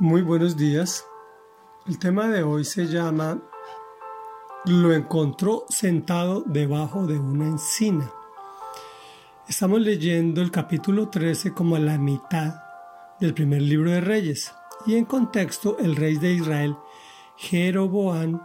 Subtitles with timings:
[0.00, 1.06] Muy buenos días.
[1.86, 3.40] El tema de hoy se llama
[4.64, 8.10] Lo encontró sentado debajo de una encina.
[9.46, 12.54] Estamos leyendo el capítulo 13 como a la mitad
[13.20, 14.52] del primer libro de Reyes
[14.84, 16.76] y en contexto el rey de Israel,
[17.36, 18.42] Jeroboam,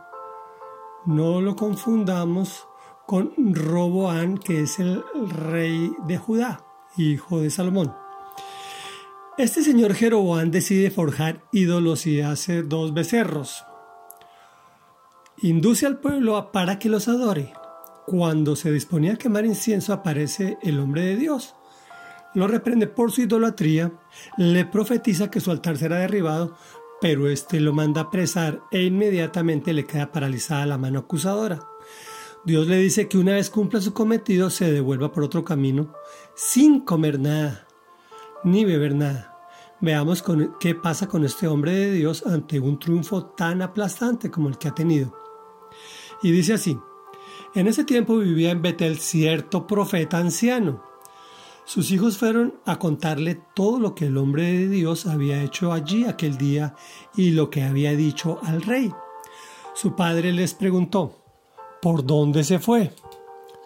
[1.07, 2.68] no lo confundamos
[3.07, 6.63] con Roboán, que es el rey de Judá,
[6.95, 8.09] hijo de Salomón.
[9.40, 13.64] Este señor Jeroboam decide forjar ídolos y hace dos becerros.
[15.42, 17.54] Induce al pueblo para que los adore.
[18.06, 21.56] Cuando se disponía a quemar incienso aparece el hombre de Dios.
[22.33, 23.94] Lo reprende por su idolatría,
[24.36, 26.58] le profetiza que su altar será derribado,
[27.00, 31.61] pero éste lo manda a apresar e inmediatamente le queda paralizada la mano acusadora.
[32.44, 35.94] Dios le dice que una vez cumpla su cometido se devuelva por otro camino
[36.36, 37.69] sin comer nada
[38.44, 39.38] ni beber nada.
[39.81, 40.23] Veamos
[40.59, 44.67] qué pasa con este hombre de Dios ante un triunfo tan aplastante como el que
[44.67, 45.16] ha tenido.
[46.22, 46.78] Y dice así,
[47.55, 50.83] en ese tiempo vivía en Betel cierto profeta anciano.
[51.63, 56.06] Sus hijos fueron a contarle todo lo que el hombre de Dios había hecho allí
[56.06, 56.75] aquel día
[57.16, 58.91] y lo que había dicho al rey.
[59.75, 61.23] Su padre les preguntó,
[61.81, 62.91] ¿por dónde se fue?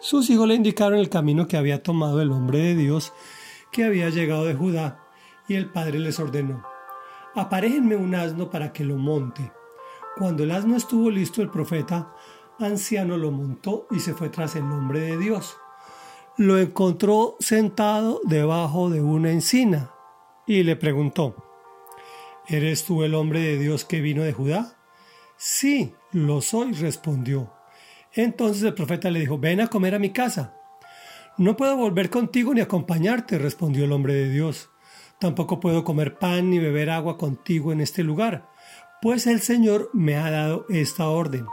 [0.00, 3.12] Sus hijos le indicaron el camino que había tomado el hombre de Dios
[3.74, 5.04] que había llegado de Judá
[5.48, 6.64] y el padre les ordenó,
[7.34, 9.50] aparéjenme un asno para que lo monte.
[10.16, 12.14] Cuando el asno estuvo listo, el profeta
[12.60, 15.56] anciano lo montó y se fue tras el hombre de Dios.
[16.36, 19.90] Lo encontró sentado debajo de una encina
[20.46, 21.34] y le preguntó,
[22.46, 24.76] ¿Eres tú el hombre de Dios que vino de Judá?
[25.36, 27.52] Sí, lo soy, respondió.
[28.12, 30.54] Entonces el profeta le dijo, ven a comer a mi casa.
[31.36, 34.70] No puedo volver contigo ni acompañarte, respondió el hombre de Dios.
[35.18, 38.50] Tampoco puedo comer pan ni beber agua contigo en este lugar,
[39.02, 41.46] pues el Señor me ha dado esta orden.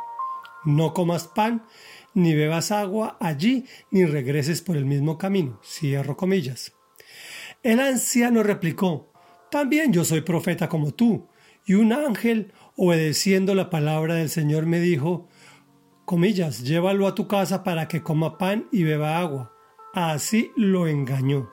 [0.65, 1.65] No comas pan,
[2.13, 5.59] ni bebas agua allí, ni regreses por el mismo camino.
[5.63, 6.73] Cierro comillas.
[7.63, 9.11] El anciano replicó,
[9.49, 11.27] También yo soy profeta como tú,
[11.65, 15.27] y un ángel, obedeciendo la palabra del Señor, me dijo,
[16.05, 19.53] comillas, llévalo a tu casa para que coma pan y beba agua.
[19.93, 21.49] Así lo engañó.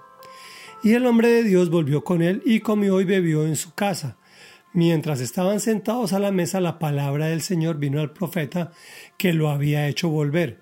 [0.82, 4.16] Y el hombre de Dios volvió con él y comió y bebió en su casa.
[4.72, 8.70] Mientras estaban sentados a la mesa, la palabra del Señor vino al profeta
[9.16, 10.60] que lo había hecho volver.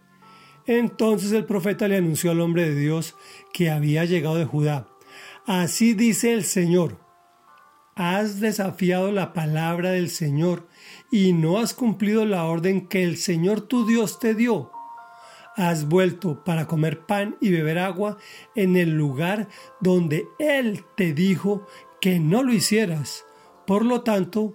[0.67, 3.15] Entonces el profeta le anunció al hombre de Dios
[3.53, 4.89] que había llegado de Judá.
[5.45, 6.99] Así dice el Señor,
[7.95, 10.67] has desafiado la palabra del Señor
[11.11, 14.73] y no has cumplido la orden que el Señor tu Dios te dio
[15.57, 18.19] has vuelto para comer pan y beber agua
[18.55, 19.49] en el lugar
[19.81, 21.67] donde Él te dijo
[22.01, 23.25] que no lo hicieras.
[23.67, 24.55] Por lo tanto,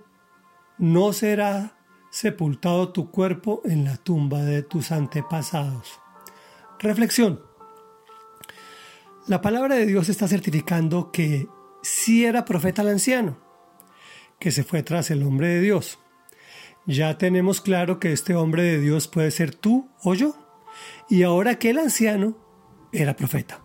[0.78, 1.78] no será
[2.12, 6.00] sepultado tu cuerpo en la tumba de tus antepasados.
[6.80, 7.42] Reflexión.
[9.28, 11.48] La palabra de Dios está certificando que
[11.82, 13.38] sí era profeta el anciano,
[14.40, 16.00] que se fue tras el hombre de Dios.
[16.86, 20.36] Ya tenemos claro que este hombre de Dios puede ser tú o yo
[21.10, 22.38] y ahora que el anciano
[22.92, 23.62] era profeta.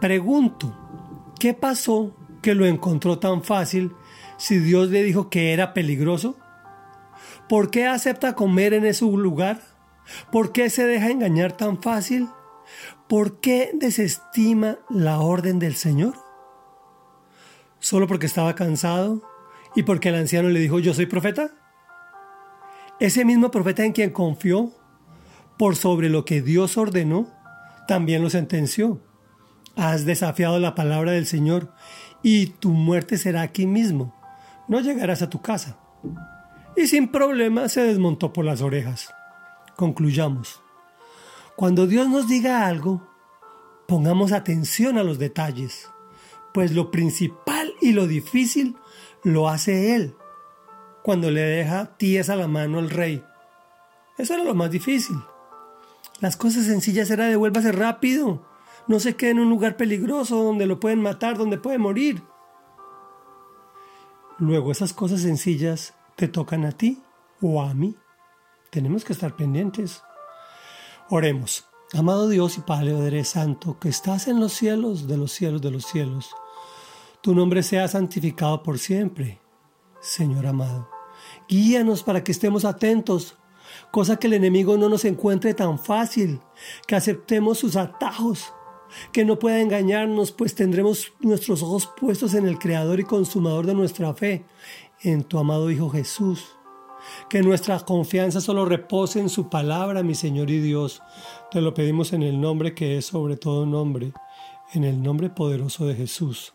[0.00, 3.92] Pregunto, ¿qué pasó que lo encontró tan fácil
[4.36, 6.36] si Dios le dijo que era peligroso?
[7.48, 9.60] ¿Por qué acepta comer en ese lugar?
[10.30, 12.28] ¿Por qué se deja engañar tan fácil?
[13.08, 16.14] ¿Por qué desestima la orden del Señor?
[17.78, 19.22] ¿Solo porque estaba cansado
[19.74, 21.50] y porque el anciano le dijo yo soy profeta?
[22.98, 24.72] Ese mismo profeta en quien confió
[25.58, 27.28] por sobre lo que Dios ordenó,
[27.86, 29.00] también lo sentenció.
[29.76, 31.72] Has desafiado la palabra del Señor
[32.22, 34.14] y tu muerte será aquí mismo.
[34.68, 35.78] No llegarás a tu casa.
[36.76, 39.14] Y sin problema se desmontó por las orejas.
[39.76, 40.60] Concluyamos.
[41.56, 43.06] Cuando Dios nos diga algo,
[43.86, 45.90] pongamos atención a los detalles,
[46.52, 48.76] pues lo principal y lo difícil
[49.22, 50.14] lo hace Él,
[51.02, 53.24] cuando le deja tiesa la mano al rey.
[54.18, 55.16] Eso era lo más difícil.
[56.20, 58.46] Las cosas sencillas era devuélvase rápido.
[58.88, 62.22] No se quede en un lugar peligroso donde lo pueden matar, donde puede morir.
[64.38, 67.02] Luego esas cosas sencillas te tocan a ti
[67.40, 67.96] o a mí.
[68.70, 70.02] Tenemos que estar pendientes.
[71.08, 71.66] Oremos.
[71.94, 75.86] Amado Dios y Padre Santo, que estás en los cielos de los cielos de los
[75.86, 76.34] cielos,
[77.20, 79.40] tu nombre sea santificado por siempre.
[80.00, 80.88] Señor amado,
[81.48, 83.36] guíanos para que estemos atentos
[83.90, 86.40] cosa que el enemigo no nos encuentre tan fácil,
[86.86, 88.52] que aceptemos sus atajos
[89.12, 93.74] que no pueda engañarnos, pues tendremos nuestros ojos puestos en el Creador y Consumador de
[93.74, 94.44] nuestra fe,
[95.02, 96.44] en tu amado Hijo Jesús.
[97.28, 101.02] Que nuestra confianza solo repose en su palabra, mi Señor y Dios.
[101.50, 104.12] Te lo pedimos en el nombre que es sobre todo nombre,
[104.72, 106.54] en el nombre poderoso de Jesús.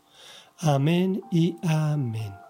[0.58, 2.41] Amén y amén.